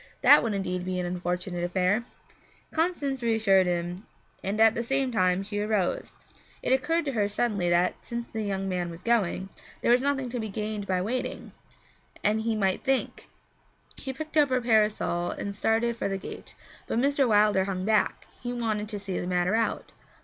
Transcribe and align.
That 0.23 0.41
would 0.41 0.55
indeed 0.55 0.83
be 0.83 0.99
an 0.99 1.05
unfortunate 1.05 1.63
affair! 1.63 2.05
Constance 2.71 3.21
reassured 3.21 3.67
him, 3.67 4.07
and 4.43 4.59
at 4.59 4.73
the 4.73 4.81
same 4.81 5.11
time 5.11 5.43
she 5.43 5.59
arose. 5.59 6.13
It 6.63 6.73
occurred 6.73 7.05
to 7.05 7.11
her 7.11 7.29
suddenly 7.29 7.69
that, 7.69 7.93
since 8.03 8.25
the 8.27 8.41
young 8.41 8.67
man 8.67 8.89
was 8.89 9.03
going, 9.03 9.49
there 9.83 9.91
was 9.91 10.01
nothing 10.01 10.27
to 10.29 10.39
be 10.39 10.49
gained 10.49 10.87
by 10.87 11.03
waiting, 11.03 11.51
and 12.23 12.41
he 12.41 12.55
might 12.55 12.83
think 12.83 13.29
She 13.99 14.11
picked 14.11 14.37
up 14.37 14.49
her 14.49 14.59
parasol 14.59 15.29
and 15.29 15.55
started 15.55 15.95
for 15.95 16.07
the 16.07 16.17
gate, 16.17 16.55
but 16.87 16.97
Mr. 16.97 17.27
Wilder 17.27 17.65
hung 17.65 17.85
back; 17.85 18.25
he 18.41 18.53
wanted 18.53 18.89
to 18.89 18.97
see 18.99 19.19
the 19.19 19.27
matter 19.27 19.53
out. 19.53 19.91